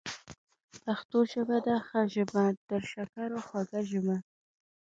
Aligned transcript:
پښتو 0.83 1.17
ژبه 1.33 1.57
ده 1.65 1.75
ښه 1.87 2.01
ژبه، 2.13 2.43
تر 2.67 2.81
شکرو 2.91 3.39
خوږه 3.47 3.81
ژبه 3.89 4.15